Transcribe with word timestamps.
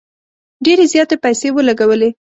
ډیري 0.65 0.85
زیاتي 0.93 1.15
پیسې 1.23 1.47
ولګولې. 1.53 2.09